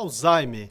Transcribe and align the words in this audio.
Alzheimer, 0.00 0.70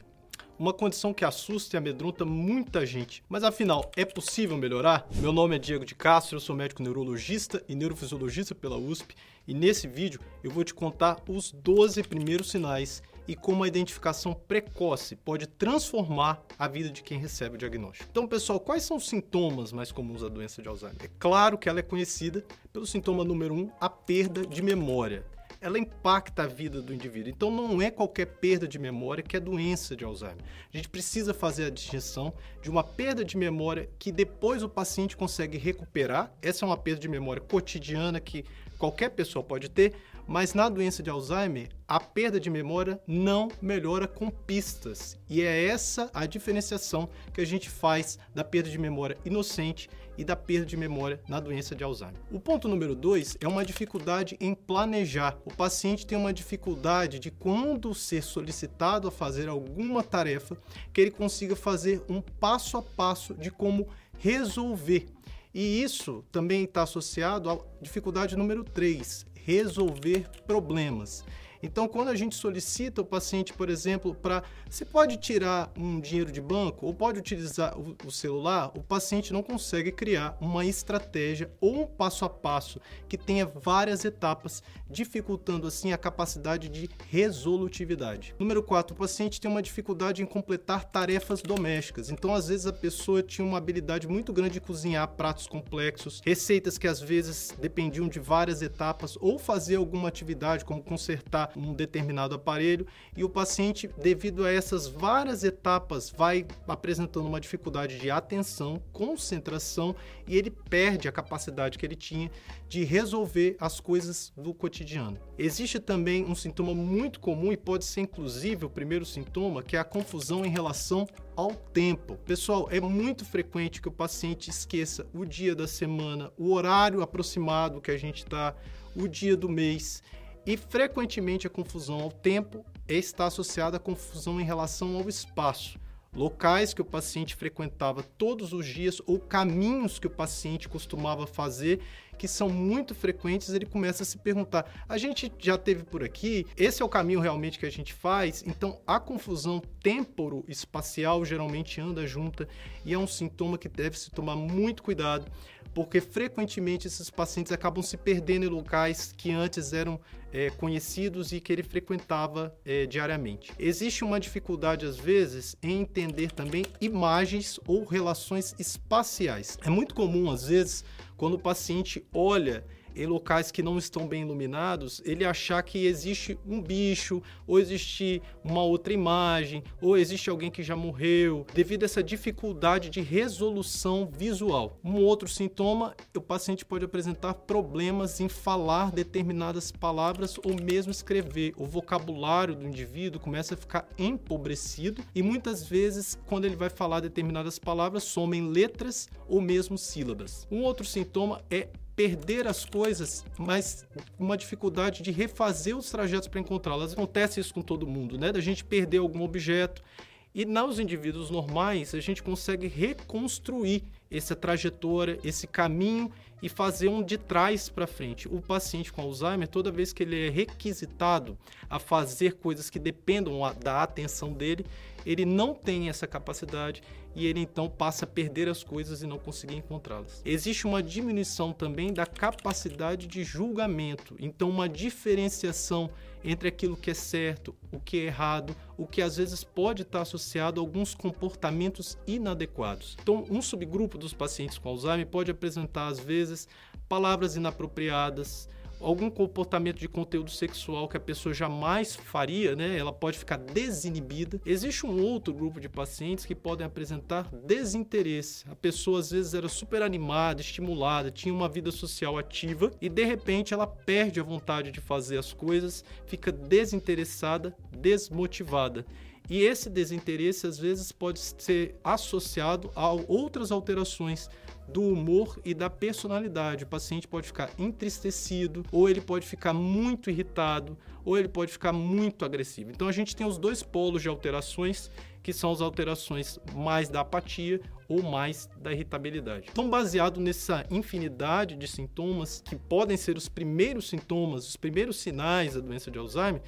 uma 0.58 0.72
condição 0.72 1.14
que 1.14 1.24
assusta 1.24 1.76
e 1.76 1.78
amedronta 1.78 2.24
muita 2.24 2.84
gente. 2.84 3.22
Mas 3.28 3.44
afinal, 3.44 3.88
é 3.96 4.04
possível 4.04 4.56
melhorar? 4.56 5.06
Meu 5.14 5.30
nome 5.32 5.54
é 5.54 5.58
Diego 5.58 5.84
de 5.84 5.94
Castro, 5.94 6.34
eu 6.34 6.40
sou 6.40 6.56
médico 6.56 6.82
neurologista 6.82 7.62
e 7.68 7.76
neurofisiologista 7.76 8.56
pela 8.56 8.76
USP, 8.76 9.14
e 9.46 9.54
nesse 9.54 9.86
vídeo 9.86 10.18
eu 10.42 10.50
vou 10.50 10.64
te 10.64 10.74
contar 10.74 11.18
os 11.28 11.52
12 11.52 12.02
primeiros 12.02 12.50
sinais 12.50 13.04
e 13.28 13.36
como 13.36 13.62
a 13.62 13.68
identificação 13.68 14.34
precoce 14.34 15.14
pode 15.14 15.46
transformar 15.46 16.42
a 16.58 16.66
vida 16.66 16.90
de 16.90 17.00
quem 17.00 17.16
recebe 17.16 17.54
o 17.54 17.58
diagnóstico. 17.58 18.08
Então, 18.10 18.26
pessoal, 18.26 18.58
quais 18.58 18.82
são 18.82 18.96
os 18.96 19.08
sintomas 19.08 19.72
mais 19.72 19.92
comuns 19.92 20.22
da 20.22 20.28
doença 20.28 20.60
de 20.60 20.68
Alzheimer? 20.68 21.04
É 21.04 21.10
claro 21.20 21.56
que 21.56 21.68
ela 21.68 21.78
é 21.78 21.82
conhecida 21.82 22.44
pelo 22.72 22.84
sintoma 22.84 23.22
número 23.22 23.54
1, 23.54 23.58
um, 23.60 23.70
a 23.80 23.88
perda 23.88 24.44
de 24.44 24.60
memória 24.60 25.24
ela 25.60 25.78
impacta 25.78 26.44
a 26.44 26.46
vida 26.46 26.80
do 26.80 26.94
indivíduo. 26.94 27.30
Então 27.30 27.50
não 27.50 27.82
é 27.82 27.90
qualquer 27.90 28.26
perda 28.26 28.66
de 28.66 28.78
memória 28.78 29.22
que 29.22 29.36
é 29.36 29.40
doença 29.40 29.94
de 29.94 30.04
Alzheimer. 30.04 30.42
A 30.72 30.76
gente 30.76 30.88
precisa 30.88 31.34
fazer 31.34 31.66
a 31.66 31.70
distinção 31.70 32.32
de 32.62 32.70
uma 32.70 32.82
perda 32.82 33.24
de 33.24 33.36
memória 33.36 33.88
que 33.98 34.10
depois 34.10 34.62
o 34.62 34.68
paciente 34.68 35.16
consegue 35.16 35.58
recuperar. 35.58 36.32
Essa 36.40 36.64
é 36.64 36.66
uma 36.66 36.78
perda 36.78 37.00
de 37.00 37.08
memória 37.08 37.42
cotidiana 37.42 38.20
que 38.20 38.44
qualquer 38.80 39.10
pessoa 39.10 39.44
pode 39.44 39.68
ter, 39.68 39.94
mas 40.26 40.54
na 40.54 40.68
doença 40.68 41.02
de 41.02 41.10
Alzheimer, 41.10 41.68
a 41.86 42.00
perda 42.00 42.40
de 42.40 42.48
memória 42.48 42.98
não 43.06 43.48
melhora 43.60 44.08
com 44.08 44.30
pistas. 44.30 45.18
E 45.28 45.42
é 45.42 45.66
essa 45.66 46.10
a 46.14 46.24
diferenciação 46.24 47.10
que 47.34 47.42
a 47.42 47.44
gente 47.44 47.68
faz 47.68 48.18
da 48.34 48.42
perda 48.42 48.70
de 48.70 48.78
memória 48.78 49.18
inocente 49.24 49.90
e 50.16 50.24
da 50.24 50.34
perda 50.34 50.64
de 50.64 50.76
memória 50.78 51.20
na 51.28 51.38
doença 51.40 51.74
de 51.74 51.84
Alzheimer. 51.84 52.20
O 52.30 52.40
ponto 52.40 52.68
número 52.68 52.94
dois 52.94 53.36
é 53.40 53.46
uma 53.46 53.64
dificuldade 53.64 54.36
em 54.40 54.54
planejar. 54.54 55.36
O 55.44 55.54
paciente 55.54 56.06
tem 56.06 56.16
uma 56.16 56.32
dificuldade 56.32 57.18
de, 57.18 57.30
quando 57.30 57.94
ser 57.94 58.22
solicitado 58.22 59.08
a 59.08 59.12
fazer 59.12 59.48
alguma 59.48 60.02
tarefa, 60.02 60.56
que 60.92 61.02
ele 61.02 61.10
consiga 61.10 61.54
fazer 61.54 62.02
um 62.08 62.22
passo 62.22 62.78
a 62.78 62.82
passo 62.82 63.34
de 63.34 63.50
como 63.50 63.88
resolver. 64.18 65.06
E 65.52 65.82
isso 65.82 66.24
também 66.30 66.64
está 66.64 66.82
associado 66.82 67.50
à 67.50 67.58
dificuldade 67.82 68.36
número 68.36 68.62
3, 68.62 69.26
resolver 69.34 70.28
problemas. 70.46 71.24
Então, 71.62 71.86
quando 71.86 72.08
a 72.08 72.14
gente 72.14 72.34
solicita 72.34 73.02
o 73.02 73.04
paciente, 73.04 73.52
por 73.52 73.68
exemplo, 73.68 74.14
para 74.14 74.42
você 74.68 74.84
pode 74.84 75.16
tirar 75.18 75.70
um 75.76 76.00
dinheiro 76.00 76.32
de 76.32 76.40
banco 76.40 76.86
ou 76.86 76.94
pode 76.94 77.18
utilizar 77.18 77.78
o, 77.78 77.96
o, 78.06 78.10
celular, 78.10 78.70
o 78.74 78.82
paciente 78.82 79.32
não 79.32 79.42
consegue 79.42 79.92
criar 79.92 80.36
uma 80.40 80.64
estratégia 80.64 81.50
ou 81.60 81.82
um 81.82 81.86
passo 81.86 82.24
a 82.24 82.30
passo 82.30 82.80
que 83.08 83.18
tenha 83.18 83.44
várias 83.44 84.04
etapas, 84.04 84.62
dificultando 84.88 85.66
assim 85.66 85.92
a 85.92 85.98
capacidade 85.98 86.68
de 86.68 86.88
resolutividade. 87.08 88.34
Número 88.38 88.62
4, 88.62 88.94
o 88.94 88.98
paciente 88.98 89.40
tem 89.40 89.50
uma 89.50 89.62
dificuldade 89.62 90.22
em 90.22 90.26
completar 90.26 90.84
tarefas 90.84 91.42
domésticas. 91.42 92.10
Então, 92.10 92.34
às 92.34 92.48
vezes 92.48 92.66
a 92.66 92.72
pessoa 92.72 93.22
tinha 93.22 93.46
uma 93.46 93.58
habilidade 93.58 94.08
muito 94.08 94.32
grande 94.32 94.54
de 94.54 94.60
cozinhar 94.60 95.06
pratos 95.08 95.46
complexos, 95.46 96.20
receitas 96.24 96.78
que 96.78 96.88
às 96.88 97.00
vezes 97.00 97.52
dependiam 97.60 98.08
de 98.08 98.18
várias 98.18 98.62
etapas 98.62 99.16
ou 99.20 99.38
fazer 99.38 99.76
alguma 99.76 100.08
atividade 100.08 100.64
como 100.64 100.82
consertar 100.82 101.49
um 101.56 101.72
determinado 101.74 102.34
aparelho 102.34 102.86
e 103.16 103.24
o 103.24 103.28
paciente, 103.28 103.88
devido 103.98 104.44
a 104.44 104.50
essas 104.50 104.86
várias 104.86 105.44
etapas, 105.44 106.10
vai 106.10 106.46
apresentando 106.66 107.26
uma 107.26 107.40
dificuldade 107.40 107.98
de 107.98 108.10
atenção, 108.10 108.82
concentração 108.92 109.94
e 110.26 110.36
ele 110.36 110.50
perde 110.50 111.08
a 111.08 111.12
capacidade 111.12 111.78
que 111.78 111.86
ele 111.86 111.96
tinha 111.96 112.30
de 112.68 112.84
resolver 112.84 113.56
as 113.60 113.80
coisas 113.80 114.32
do 114.36 114.54
cotidiano. 114.54 115.18
Existe 115.38 115.80
também 115.80 116.24
um 116.24 116.34
sintoma 116.34 116.74
muito 116.74 117.20
comum 117.20 117.52
e 117.52 117.56
pode 117.56 117.84
ser 117.84 118.02
inclusive 118.02 118.64
o 118.64 118.70
primeiro 118.70 119.04
sintoma, 119.04 119.62
que 119.62 119.76
é 119.76 119.80
a 119.80 119.84
confusão 119.84 120.44
em 120.44 120.50
relação 120.50 121.06
ao 121.36 121.54
tempo. 121.54 122.16
Pessoal, 122.26 122.68
é 122.70 122.80
muito 122.80 123.24
frequente 123.24 123.80
que 123.80 123.88
o 123.88 123.92
paciente 123.92 124.50
esqueça 124.50 125.06
o 125.12 125.24
dia 125.24 125.54
da 125.54 125.66
semana, 125.66 126.30
o 126.36 126.52
horário 126.52 127.02
aproximado 127.02 127.80
que 127.80 127.90
a 127.90 127.96
gente 127.96 128.18
está, 128.18 128.54
o 128.94 129.08
dia 129.08 129.36
do 129.36 129.48
mês. 129.48 130.02
E 130.46 130.56
frequentemente 130.56 131.46
a 131.46 131.50
confusão 131.50 132.00
ao 132.00 132.10
tempo 132.10 132.64
está 132.88 133.26
associada 133.26 133.76
à 133.76 133.80
confusão 133.80 134.40
em 134.40 134.44
relação 134.44 134.96
ao 134.96 135.08
espaço. 135.08 135.78
Locais 136.12 136.74
que 136.74 136.82
o 136.82 136.84
paciente 136.84 137.36
frequentava 137.36 138.02
todos 138.02 138.52
os 138.52 138.66
dias 138.66 139.00
ou 139.06 139.20
caminhos 139.20 140.00
que 140.00 140.08
o 140.08 140.10
paciente 140.10 140.68
costumava 140.68 141.24
fazer, 141.24 141.80
que 142.18 142.26
são 142.26 142.48
muito 142.48 142.96
frequentes, 142.96 143.50
ele 143.50 143.64
começa 143.64 144.02
a 144.02 144.06
se 144.06 144.18
perguntar: 144.18 144.84
a 144.88 144.98
gente 144.98 145.32
já 145.38 145.56
teve 145.56 145.84
por 145.84 146.02
aqui? 146.02 146.46
Esse 146.56 146.82
é 146.82 146.84
o 146.84 146.88
caminho 146.88 147.20
realmente 147.20 147.60
que 147.60 147.66
a 147.66 147.70
gente 147.70 147.94
faz? 147.94 148.42
Então, 148.44 148.80
a 148.84 148.98
confusão 148.98 149.62
temporo-espacial 149.80 151.24
geralmente 151.24 151.80
anda 151.80 152.04
junta 152.06 152.48
e 152.84 152.92
é 152.92 152.98
um 152.98 153.06
sintoma 153.06 153.56
que 153.56 153.68
deve 153.68 153.96
se 153.96 154.10
tomar 154.10 154.34
muito 154.34 154.82
cuidado 154.82 155.30
porque 155.74 156.00
frequentemente 156.00 156.86
esses 156.86 157.10
pacientes 157.10 157.52
acabam 157.52 157.82
se 157.82 157.96
perdendo 157.96 158.44
em 158.44 158.48
locais 158.48 159.12
que 159.16 159.30
antes 159.30 159.72
eram 159.72 160.00
é, 160.32 160.50
conhecidos 160.50 161.32
e 161.32 161.40
que 161.40 161.52
ele 161.52 161.62
frequentava 161.62 162.54
é, 162.64 162.86
diariamente. 162.86 163.52
Existe 163.58 164.04
uma 164.04 164.20
dificuldade, 164.20 164.86
às 164.86 164.96
vezes, 164.96 165.56
em 165.62 165.80
entender 165.80 166.32
também 166.32 166.64
imagens 166.80 167.58
ou 167.66 167.84
relações 167.84 168.54
espaciais. 168.58 169.58
É 169.64 169.70
muito 169.70 169.94
comum, 169.94 170.30
às 170.30 170.46
vezes, 170.46 170.84
quando 171.16 171.34
o 171.34 171.38
paciente 171.38 172.04
olha 172.12 172.64
em 172.94 173.06
locais 173.06 173.50
que 173.50 173.62
não 173.62 173.78
estão 173.78 174.06
bem 174.06 174.22
iluminados, 174.22 175.00
ele 175.04 175.24
achar 175.24 175.62
que 175.62 175.86
existe 175.86 176.38
um 176.46 176.60
bicho, 176.60 177.22
ou 177.46 177.58
existe 177.58 178.22
uma 178.44 178.62
outra 178.62 178.92
imagem, 178.92 179.62
ou 179.80 179.96
existe 179.96 180.30
alguém 180.30 180.50
que 180.50 180.62
já 180.62 180.76
morreu, 180.76 181.46
devido 181.54 181.82
a 181.82 181.86
essa 181.86 182.02
dificuldade 182.02 182.90
de 182.90 183.00
resolução 183.00 184.08
visual. 184.10 184.78
Um 184.84 184.96
outro 184.96 185.28
sintoma, 185.28 185.94
o 186.16 186.20
paciente 186.20 186.64
pode 186.64 186.84
apresentar 186.84 187.34
problemas 187.34 188.20
em 188.20 188.28
falar 188.28 188.90
determinadas 188.90 189.70
palavras 189.70 190.36
ou 190.44 190.54
mesmo 190.60 190.90
escrever. 190.90 191.52
O 191.56 191.66
vocabulário 191.66 192.54
do 192.54 192.66
indivíduo 192.66 193.20
começa 193.20 193.54
a 193.54 193.56
ficar 193.56 193.88
empobrecido 193.98 195.02
e 195.14 195.22
muitas 195.22 195.64
vezes, 195.64 196.18
quando 196.26 196.44
ele 196.44 196.56
vai 196.56 196.68
falar 196.68 197.00
determinadas 197.00 197.58
palavras, 197.58 198.04
somem 198.04 198.48
letras 198.48 199.08
ou 199.28 199.40
mesmo 199.40 199.76
sílabas. 199.78 200.46
Um 200.50 200.62
outro 200.62 200.84
sintoma 200.84 201.42
é 201.50 201.68
perder 201.94 202.46
as 202.46 202.64
coisas, 202.64 203.24
mas 203.38 203.86
uma 204.18 204.36
dificuldade 204.36 205.02
de 205.02 205.10
refazer 205.10 205.76
os 205.76 205.90
trajetos 205.90 206.28
para 206.28 206.40
encontrá-las. 206.40 206.92
Acontece 206.92 207.40
isso 207.40 207.52
com 207.52 207.62
todo 207.62 207.86
mundo, 207.86 208.18
né? 208.18 208.32
Da 208.32 208.40
gente 208.40 208.64
perder 208.64 208.98
algum 208.98 209.22
objeto. 209.22 209.82
E 210.32 210.44
nos 210.44 210.78
indivíduos 210.78 211.28
normais, 211.28 211.92
a 211.92 212.00
gente 212.00 212.22
consegue 212.22 212.68
reconstruir 212.68 213.82
essa 214.08 214.36
trajetória, 214.36 215.18
esse 215.24 215.46
caminho 215.46 216.10
e 216.42 216.48
fazer 216.48 216.88
um 216.88 217.02
de 217.02 217.18
trás 217.18 217.68
para 217.68 217.86
frente. 217.86 218.28
O 218.28 218.40
paciente 218.40 218.92
com 218.92 219.02
Alzheimer, 219.02 219.48
toda 219.48 219.70
vez 219.72 219.92
que 219.92 220.02
ele 220.02 220.28
é 220.28 220.30
requisitado 220.30 221.36
a 221.68 221.78
fazer 221.78 222.34
coisas 222.34 222.70
que 222.70 222.78
dependam 222.78 223.40
da 223.60 223.82
atenção 223.82 224.32
dele, 224.32 224.64
ele 225.04 225.24
não 225.24 225.52
tem 225.52 225.88
essa 225.88 226.06
capacidade 226.06 226.82
e 227.14 227.26
ele 227.26 227.40
então 227.40 227.68
passa 227.68 228.04
a 228.04 228.08
perder 228.08 228.48
as 228.48 228.62
coisas 228.62 229.02
e 229.02 229.06
não 229.06 229.18
conseguir 229.18 229.56
encontrá-las. 229.56 230.22
Existe 230.24 230.66
uma 230.66 230.82
diminuição 230.82 231.52
também 231.52 231.92
da 231.92 232.06
capacidade 232.06 233.06
de 233.06 233.24
julgamento, 233.24 234.14
então 234.18 234.48
uma 234.48 234.68
diferenciação 234.68 235.90
entre 236.24 236.48
aquilo 236.48 236.76
que 236.76 236.90
é 236.90 236.94
certo, 236.94 237.54
o 237.72 237.80
que 237.80 237.98
é 237.98 238.04
errado, 238.04 238.54
o 238.76 238.86
que 238.86 239.02
às 239.02 239.16
vezes 239.16 239.42
pode 239.42 239.82
estar 239.82 240.02
associado 240.02 240.60
a 240.60 240.62
alguns 240.62 240.94
comportamentos 240.94 241.98
inadequados. 242.06 242.96
Então, 243.02 243.24
um 243.30 243.40
subgrupo 243.40 243.98
dos 243.98 244.12
pacientes 244.12 244.58
com 244.58 244.68
Alzheimer 244.68 245.06
pode 245.06 245.30
apresentar 245.30 245.88
às 245.88 245.98
vezes 245.98 246.48
palavras 246.88 247.36
inapropriadas, 247.36 248.48
algum 248.80 249.10
comportamento 249.10 249.78
de 249.78 249.88
conteúdo 249.88 250.30
sexual 250.30 250.88
que 250.88 250.96
a 250.96 251.00
pessoa 251.00 251.34
jamais 251.34 251.94
faria, 251.94 252.56
né? 252.56 252.76
Ela 252.76 252.92
pode 252.92 253.18
ficar 253.18 253.36
desinibida. 253.36 254.40
Existe 254.44 254.86
um 254.86 255.02
outro 255.02 255.32
grupo 255.34 255.60
de 255.60 255.68
pacientes 255.68 256.24
que 256.24 256.34
podem 256.34 256.66
apresentar 256.66 257.28
desinteresse. 257.44 258.44
A 258.50 258.56
pessoa 258.56 259.00
às 259.00 259.10
vezes 259.10 259.34
era 259.34 259.48
super 259.48 259.82
animada, 259.82 260.40
estimulada, 260.40 261.10
tinha 261.10 261.34
uma 261.34 261.48
vida 261.48 261.70
social 261.70 262.18
ativa 262.18 262.70
e 262.80 262.88
de 262.88 263.04
repente 263.04 263.54
ela 263.54 263.66
perde 263.66 264.20
a 264.20 264.24
vontade 264.24 264.70
de 264.70 264.80
fazer 264.80 265.18
as 265.18 265.32
coisas, 265.32 265.84
fica 266.06 266.32
desinteressada, 266.32 267.56
desmotivada. 267.70 268.84
E 269.28 269.42
esse 269.42 269.70
desinteresse 269.70 270.46
às 270.46 270.58
vezes 270.58 270.90
pode 270.90 271.20
ser 271.20 271.76
associado 271.84 272.70
a 272.74 272.90
outras 272.90 273.52
alterações 273.52 274.28
do 274.72 274.82
humor 274.82 275.38
e 275.44 275.52
da 275.54 275.68
personalidade. 275.68 276.64
O 276.64 276.66
paciente 276.66 277.08
pode 277.08 277.26
ficar 277.26 277.50
entristecido, 277.58 278.64
ou 278.70 278.88
ele 278.88 279.00
pode 279.00 279.26
ficar 279.26 279.52
muito 279.52 280.10
irritado, 280.10 280.76
ou 281.04 281.18
ele 281.18 281.28
pode 281.28 281.52
ficar 281.52 281.72
muito 281.72 282.24
agressivo. 282.24 282.70
Então 282.70 282.88
a 282.88 282.92
gente 282.92 283.16
tem 283.16 283.26
os 283.26 283.38
dois 283.38 283.62
polos 283.62 284.02
de 284.02 284.08
alterações, 284.08 284.90
que 285.22 285.32
são 285.32 285.52
as 285.52 285.60
alterações 285.60 286.38
mais 286.54 286.88
da 286.88 287.00
apatia 287.00 287.60
ou 287.88 288.02
mais 288.02 288.48
da 288.60 288.72
irritabilidade. 288.72 289.48
Então, 289.50 289.68
baseado 289.68 290.20
nessa 290.20 290.64
infinidade 290.70 291.56
de 291.56 291.66
sintomas 291.66 292.42
que 292.44 292.56
podem 292.56 292.96
ser 292.96 293.16
os 293.16 293.28
primeiros 293.28 293.88
sintomas, 293.88 294.48
os 294.48 294.56
primeiros 294.56 294.96
sinais 294.98 295.54
da 295.54 295.60
doença 295.60 295.90
de 295.90 295.98
Alzheimer, 295.98 296.40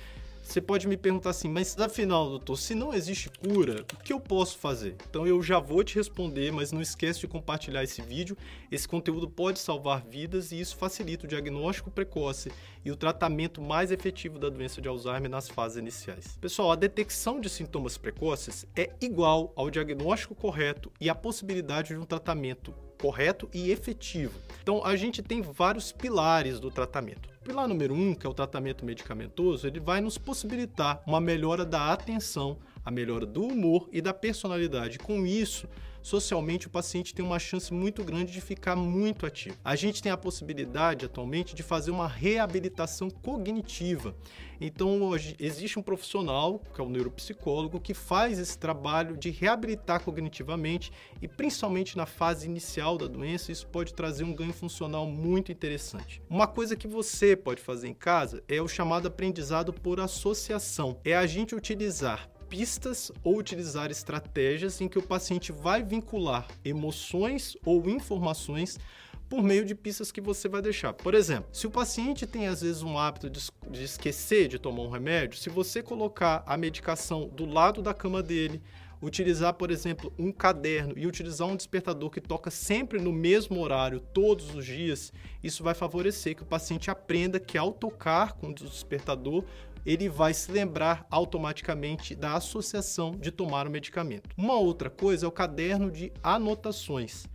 Você 0.42 0.60
pode 0.60 0.88
me 0.88 0.96
perguntar 0.96 1.30
assim, 1.30 1.48
mas 1.48 1.78
afinal, 1.78 2.28
doutor, 2.28 2.56
se 2.58 2.74
não 2.74 2.92
existe 2.92 3.30
cura, 3.30 3.86
o 3.94 4.02
que 4.02 4.12
eu 4.12 4.20
posso 4.20 4.58
fazer? 4.58 4.96
Então 5.08 5.26
eu 5.26 5.40
já 5.40 5.58
vou 5.58 5.82
te 5.84 5.94
responder, 5.94 6.52
mas 6.52 6.72
não 6.72 6.82
esqueça 6.82 7.20
de 7.20 7.28
compartilhar 7.28 7.82
esse 7.84 8.02
vídeo. 8.02 8.36
Esse 8.70 8.86
conteúdo 8.86 9.30
pode 9.30 9.60
salvar 9.60 10.02
vidas 10.02 10.52
e 10.52 10.60
isso 10.60 10.76
facilita 10.76 11.24
o 11.24 11.28
diagnóstico 11.28 11.90
precoce 11.90 12.52
e 12.84 12.90
o 12.90 12.96
tratamento 12.96 13.62
mais 13.62 13.90
efetivo 13.90 14.38
da 14.38 14.50
doença 14.50 14.80
de 14.82 14.88
Alzheimer 14.88 15.30
nas 15.30 15.48
fases 15.48 15.78
iniciais. 15.78 16.36
Pessoal, 16.40 16.72
a 16.72 16.76
detecção 16.76 17.40
de 17.40 17.48
sintomas 17.48 17.96
precoces 17.96 18.66
é 18.76 18.90
igual 19.00 19.52
ao 19.54 19.70
diagnóstico 19.70 20.34
correto 20.34 20.92
e 21.00 21.08
a 21.08 21.14
possibilidade 21.14 21.94
de 21.94 22.00
um 22.00 22.04
tratamento 22.04 22.74
correto 23.00 23.48
e 23.54 23.70
efetivo. 23.70 24.38
Então, 24.62 24.84
a 24.84 24.94
gente 24.96 25.22
tem 25.22 25.40
vários 25.40 25.92
pilares 25.92 26.60
do 26.60 26.70
tratamento. 26.70 27.31
Pilar 27.42 27.66
número 27.66 27.92
um, 27.92 28.14
que 28.14 28.24
é 28.24 28.30
o 28.30 28.34
tratamento 28.34 28.84
medicamentoso, 28.84 29.66
ele 29.66 29.80
vai 29.80 30.00
nos 30.00 30.16
possibilitar 30.16 31.02
uma 31.04 31.20
melhora 31.20 31.64
da 31.64 31.92
atenção, 31.92 32.56
a 32.84 32.90
melhora 32.90 33.26
do 33.26 33.44
humor 33.44 33.88
e 33.90 34.00
da 34.00 34.14
personalidade. 34.14 34.98
Com 34.98 35.26
isso, 35.26 35.68
socialmente 36.02 36.66
o 36.66 36.70
paciente 36.70 37.14
tem 37.14 37.24
uma 37.24 37.38
chance 37.38 37.72
muito 37.72 38.04
grande 38.04 38.32
de 38.32 38.40
ficar 38.40 38.76
muito 38.76 39.24
ativo. 39.24 39.56
A 39.64 39.76
gente 39.76 40.02
tem 40.02 40.10
a 40.10 40.16
possibilidade 40.16 41.06
atualmente 41.06 41.54
de 41.54 41.62
fazer 41.62 41.90
uma 41.90 42.08
reabilitação 42.08 43.08
cognitiva. 43.10 44.14
Então, 44.60 45.02
hoje 45.02 45.34
existe 45.40 45.78
um 45.78 45.82
profissional, 45.82 46.60
que 46.72 46.80
é 46.80 46.84
o 46.84 46.88
neuropsicólogo, 46.88 47.80
que 47.80 47.94
faz 47.94 48.38
esse 48.38 48.56
trabalho 48.56 49.16
de 49.16 49.30
reabilitar 49.30 50.00
cognitivamente 50.00 50.92
e 51.20 51.26
principalmente 51.26 51.96
na 51.96 52.06
fase 52.06 52.46
inicial 52.46 52.96
da 52.96 53.06
doença, 53.06 53.50
isso 53.50 53.66
pode 53.66 53.92
trazer 53.92 54.22
um 54.22 54.34
ganho 54.34 54.52
funcional 54.52 55.04
muito 55.06 55.50
interessante. 55.50 56.22
Uma 56.30 56.46
coisa 56.46 56.76
que 56.76 56.86
você 56.86 57.36
pode 57.36 57.60
fazer 57.60 57.88
em 57.88 57.94
casa 57.94 58.42
é 58.48 58.62
o 58.62 58.68
chamado 58.68 59.08
aprendizado 59.08 59.72
por 59.72 59.98
associação. 59.98 61.00
É 61.04 61.16
a 61.16 61.26
gente 61.26 61.54
utilizar 61.54 62.31
pistas 62.52 63.10
ou 63.24 63.38
utilizar 63.38 63.90
estratégias 63.90 64.78
em 64.82 64.86
que 64.86 64.98
o 64.98 65.02
paciente 65.02 65.50
vai 65.50 65.82
vincular 65.82 66.46
emoções 66.62 67.56
ou 67.64 67.88
informações 67.88 68.78
por 69.26 69.42
meio 69.42 69.64
de 69.64 69.74
pistas 69.74 70.12
que 70.12 70.20
você 70.20 70.50
vai 70.50 70.60
deixar. 70.60 70.92
Por 70.92 71.14
exemplo, 71.14 71.48
se 71.50 71.66
o 71.66 71.70
paciente 71.70 72.26
tem 72.26 72.48
às 72.48 72.60
vezes 72.60 72.82
um 72.82 72.98
hábito 72.98 73.30
de, 73.30 73.40
esquecer 73.82 74.48
de 74.48 74.58
tomar 74.58 74.82
um 74.82 74.90
remédio, 74.90 75.38
se 75.38 75.48
você 75.48 75.82
colocar 75.82 76.42
a 76.46 76.54
medicação 76.58 77.26
do 77.26 77.46
lado 77.46 77.80
da 77.80 77.94
cama 77.94 78.22
dele, 78.22 78.60
utilizar, 79.00 79.54
por 79.54 79.70
exemplo, 79.70 80.12
um 80.18 80.30
caderno 80.30 80.92
e 80.94 81.06
utilizar 81.06 81.48
um 81.48 81.56
despertador 81.56 82.10
que 82.10 82.20
toca 82.20 82.50
sempre 82.50 83.00
no 83.00 83.14
mesmo 83.14 83.60
horário, 83.60 83.98
todos 83.98 84.54
os 84.54 84.66
dias, 84.66 85.10
isso 85.42 85.64
vai 85.64 85.72
favorecer 85.72 86.36
que 86.36 86.42
o 86.42 86.46
paciente 86.46 86.90
aprenda 86.90 87.40
que 87.40 87.56
ao 87.56 87.72
tocar 87.72 88.34
com 88.34 88.48
o 88.48 88.54
despertador, 88.54 89.42
ele 89.84 90.08
vai 90.08 90.32
se 90.32 90.50
lembrar 90.50 91.06
automaticamente 91.10 92.14
da 92.14 92.34
associação 92.34 93.12
de 93.12 93.30
tomar 93.30 93.66
o 93.66 93.70
medicamento. 93.70 94.30
Uma 94.36 94.54
outra 94.54 94.88
coisa 94.88 95.26
é 95.26 95.28
o 95.28 95.32
caderno 95.32 95.90
de 95.90 96.12
anotações. 96.22 97.26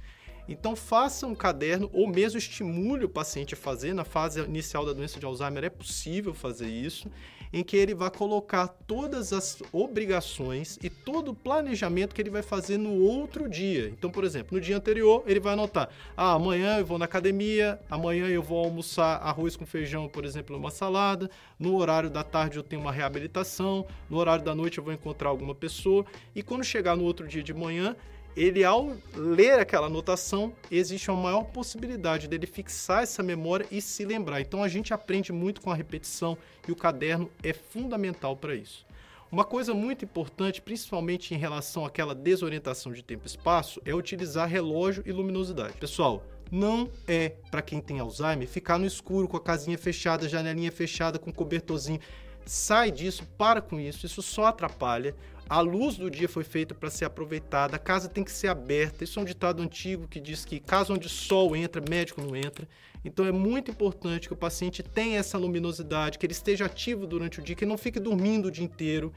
Então 0.48 0.76
faça 0.76 1.28
um 1.28 1.36
caderno 1.36 1.90
ou 1.92 2.08
mesmo 2.08 2.38
estimule 2.38 3.04
o 3.04 3.10
paciente 3.10 3.54
a 3.54 3.58
fazer. 3.58 3.94
Na 3.94 4.06
fase 4.06 4.40
inicial 4.42 4.86
da 4.86 4.94
doença 4.94 5.20
de 5.20 5.26
Alzheimer 5.26 5.66
é 5.66 5.70
possível 5.70 6.34
fazer 6.34 6.70
isso 6.70 7.10
em 7.52 7.64
que 7.64 7.78
ele 7.78 7.94
vai 7.94 8.10
colocar 8.10 8.68
todas 8.68 9.34
as 9.34 9.62
obrigações 9.72 10.78
e 10.82 10.90
todo 10.90 11.32
o 11.32 11.36
planejamento 11.36 12.14
que 12.14 12.22
ele 12.22 12.30
vai 12.30 12.42
fazer 12.42 12.78
no 12.78 12.94
outro 13.02 13.50
dia. 13.50 13.90
Então, 13.90 14.10
por 14.10 14.24
exemplo, 14.24 14.58
no 14.58 14.62
dia 14.62 14.78
anterior, 14.78 15.24
ele 15.26 15.40
vai 15.40 15.54
anotar: 15.54 15.90
ah, 16.16 16.34
amanhã 16.34 16.78
eu 16.78 16.86
vou 16.86 16.98
na 16.98 17.06
academia, 17.06 17.80
amanhã 17.90 18.28
eu 18.28 18.42
vou 18.42 18.64
almoçar 18.64 19.18
arroz 19.18 19.56
com 19.56 19.66
feijão, 19.66 20.08
por 20.08 20.26
exemplo, 20.26 20.56
uma 20.58 20.72
salada, 20.72 21.30
no 21.60 21.76
horário 21.76 22.10
da 22.10 22.24
tarde 22.24 22.58
eu 22.58 22.64
tenho 22.64 22.82
uma 22.82 22.92
reabilitação, 22.92 23.86
no 24.10 24.18
horário 24.18 24.44
da 24.44 24.54
noite 24.54 24.78
eu 24.78 24.84
vou 24.84 24.94
encontrar 24.94 25.30
alguma 25.30 25.56
pessoa, 25.56 26.06
e 26.36 26.44
quando 26.44 26.64
chegar 26.64 26.96
no 26.96 27.04
outro 27.04 27.28
dia 27.28 27.44
de 27.44 27.54
manhã, 27.54 27.96
ele 28.38 28.64
ao 28.64 28.96
ler 29.16 29.60
aquela 29.60 29.88
anotação, 29.88 30.54
existe 30.70 31.10
uma 31.10 31.24
maior 31.24 31.44
possibilidade 31.46 32.28
dele 32.28 32.46
fixar 32.46 33.02
essa 33.02 33.24
memória 33.24 33.66
e 33.72 33.82
se 33.82 34.06
lembrar. 34.06 34.40
Então 34.40 34.62
a 34.62 34.68
gente 34.68 34.94
aprende 34.94 35.34
muito 35.34 35.60
com 35.60 35.72
a 35.72 35.76
repetição 35.76 36.38
e 36.68 36.72
o 36.72 36.76
caderno 36.76 37.32
é 37.42 37.52
fundamental 37.52 38.38
para 38.38 38.54
isso. 38.54 38.86
Uma 39.32 39.44
coisa 39.44 39.74
muito 39.74 40.06
importante, 40.06 40.62
principalmente 40.62 41.34
em 41.34 41.38
relação 41.38 41.84
àquela 41.84 42.14
desorientação 42.14 42.94
de 42.94 43.04
tempo 43.04 43.26
e 43.26 43.28
espaço, 43.28 43.82
é 43.84 43.94
utilizar 43.94 44.48
relógio 44.48 45.02
e 45.06 45.12
luminosidade. 45.12 45.74
Pessoal, 45.74 46.24
não 46.52 46.90
é 47.08 47.30
para 47.50 47.64
quem 47.64 47.82
tem 47.82 48.00
Alzheimer 48.00 48.48
ficar 48.48 48.78
no 48.78 48.86
escuro 48.86 49.28
com 49.28 49.36
a 49.36 49.42
casinha 49.42 49.80
fechada, 49.80 50.30
janelinha 50.30 50.72
fechada, 50.72 51.18
com 51.18 51.34
cobertorzinho. 51.34 52.00
Sai 52.46 52.92
disso, 52.92 53.28
para 53.38 53.62
com 53.62 53.80
isso, 53.80 54.06
isso 54.06 54.22
só 54.22 54.46
atrapalha. 54.46 55.16
A 55.50 55.62
luz 55.62 55.96
do 55.96 56.12
dia 56.12 56.28
foi 56.28 56.44
feita 56.44 56.76
para 56.76 56.90
ser 56.90 57.06
aproveitada, 57.06 57.78
a 57.78 57.80
casa 57.80 58.10
tem 58.10 58.24
que 58.24 58.32
ser 58.32 58.50
aberta. 58.50 59.06
Isso 59.06 59.18
é 59.18 59.22
um 59.22 59.26
ditado 59.26 59.64
antigo 59.64 60.08
que 60.08 60.20
diz 60.20 60.44
que 60.44 60.60
casa 60.60 60.92
onde 60.92 61.08
sol 61.08 61.56
entra, 61.56 61.82
médico 61.82 62.22
não 62.22 62.36
entra. 62.36 62.68
Então 63.06 63.26
é 63.26 63.32
muito 63.32 63.72
importante 63.72 64.28
que 64.28 64.34
o 64.34 64.38
paciente 64.38 64.84
tenha 64.84 65.20
essa 65.20 65.38
luminosidade, 65.38 66.18
que 66.18 66.26
ele 66.26 66.34
esteja 66.34 66.66
ativo 66.66 67.08
durante 67.08 67.40
o 67.40 67.44
dia, 67.44 67.56
que 67.56 67.66
não 67.66 67.78
fique 67.78 68.00
dormindo 68.00 68.48
o 68.48 68.52
dia 68.52 68.66
inteiro 68.66 69.14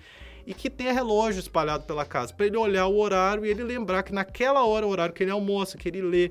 e 0.47 0.55
que 0.55 0.71
tenha 0.71 0.93
relógio 0.93 1.41
espalhado 1.41 1.85
pela 1.85 2.05
casa, 2.05 2.33
para 2.33 2.47
ele 2.47 2.57
olhar 2.57 2.87
o 2.87 2.99
horário 2.99 3.45
e 3.45 3.49
ele 3.49 3.65
lembrar 3.65 4.05
que 4.05 4.13
naquela 4.13 4.65
hora, 4.65 4.87
o 4.87 4.91
horário 4.91 5.15
que 5.15 5.25
ele 5.25 5.33
almoça, 5.33 5.77
que 5.77 5.89
ele 5.89 6.01
lê, 6.01 6.31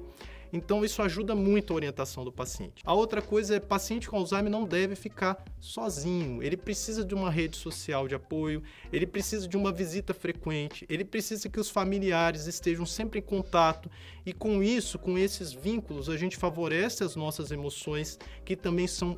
então, 0.51 0.84
isso 0.84 1.01
ajuda 1.01 1.36
muito 1.36 1.74
a 1.74 1.75
orientação 1.75 2.24
do 2.24 2.31
paciente. 2.31 2.81
A 2.86 2.94
outra 2.94 3.22
coisa 3.22 3.56
é 3.56 3.60
paciente 3.60 4.10
com 4.10 4.18
Alzheimer 4.18 4.51
não 4.51 4.66
deve 4.66 4.96
ficar 4.96 5.44
sozinho. 5.60 6.42
Ele 6.42 6.57
precisa 6.57 7.06
de 7.06 7.13
uma 7.13 7.30
rede 7.30 7.57
social 7.57 8.07
de 8.07 8.16
apoio, 8.16 8.63
ele 8.92 9.06
precisa 9.06 9.48
de 9.48 9.56
uma 9.56 9.72
visita 9.72 10.13
frequente, 10.13 10.86
ele 10.90 11.06
precisa 11.06 11.50
que 11.50 11.60
os 11.60 11.69
familiares 11.69 12.48
estejam 12.48 12.86
sempre 12.86 13.19
em 13.19 13.24
contato 13.24 13.90
e 14.25 14.34
com 14.34 14.62
isso, 14.62 15.00
com 15.00 15.18
esses 15.18 15.51
vínculos, 15.51 16.10
a 16.10 16.18
gente 16.18 16.38
favorece 16.38 17.04
as 17.04 17.16
nossas 17.16 17.52
emoções 17.52 18.19
que 18.45 18.56
também 18.56 18.88
são 18.88 19.18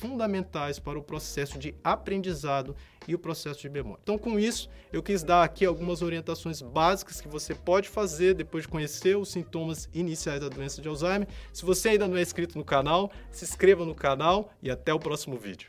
fundamentais 0.00 0.78
para 0.78 0.98
o 0.98 1.02
processo 1.02 1.58
de 1.58 1.74
aprendizado 1.84 2.74
e 3.06 3.14
o 3.14 3.18
processo 3.18 3.60
de 3.60 3.68
memória. 3.68 4.00
Então, 4.02 4.16
com 4.16 4.38
isso, 4.38 4.70
eu 4.90 5.02
quis 5.02 5.22
dar 5.22 5.44
aqui 5.44 5.64
algumas 5.64 6.00
orientações 6.00 6.62
básicas 6.62 7.20
que 7.20 7.28
você 7.28 7.54
pode 7.54 7.88
fazer 7.88 8.34
depois 8.34 8.64
de 8.64 8.68
conhecer 8.68 9.16
os 9.16 9.30
sintomas 9.30 9.88
iniciais 9.92 10.40
da 10.40 10.48
doença 10.48 10.80
de 10.80 10.88
Alzheimer. 10.88 11.28
Se 11.52 11.64
você 11.64 11.90
ainda 11.90 12.08
não 12.08 12.16
é 12.16 12.22
inscrito 12.22 12.56
no 12.56 12.64
canal, 12.64 13.10
se 13.30 13.44
inscreva 13.44 13.84
no 13.84 13.94
canal 13.94 14.50
e 14.62 14.70
até 14.70 14.92
o 14.92 14.98
próximo 14.98 15.36
vídeo. 15.36 15.58